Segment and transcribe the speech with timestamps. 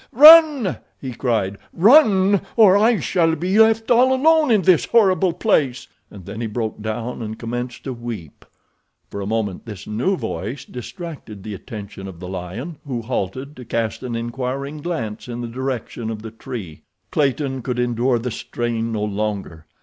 [0.13, 1.59] Run!" he cried.
[1.71, 6.47] "Run, or I shall be left all alone in this horrible place," and then he
[6.47, 8.43] broke down and commenced to weep.
[9.11, 13.63] For a moment this new voice distracted the attention of the lion, who halted to
[13.63, 16.81] cast an inquiring glance in the direction of the tree.
[17.11, 19.67] Clayton could endure the strain no longer.